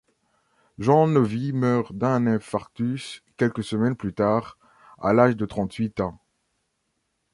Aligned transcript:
Jean 0.79 1.05
Novi 1.05 1.53
meurt 1.53 1.93
d’un 1.93 2.25
infarctus 2.25 3.21
quelques 3.37 3.63
semaines 3.63 3.95
plus 3.95 4.15
tard, 4.15 4.57
à 4.97 5.13
l’âge 5.13 5.35
de 5.37 5.45
trente-huit 5.45 5.99
ans. 6.01 6.19